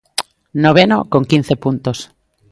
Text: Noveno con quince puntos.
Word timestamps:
Noveno 0.63 0.97
con 1.11 1.23
quince 1.29 1.55
puntos. 1.63 1.97